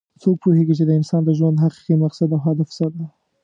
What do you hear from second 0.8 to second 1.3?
د انسان د